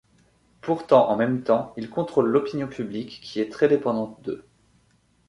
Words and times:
Pourtant 0.61 1.11
en 1.11 1.15
même 1.15 1.43
temps 1.43 1.73
ils 1.77 1.87
contrôlent 1.91 2.31
l’opinion 2.31 2.67
publique 2.67 3.19
qui 3.21 3.39
est 3.39 3.51
très 3.51 3.67
dépendante 3.67 4.19
d’eux. 4.23 4.43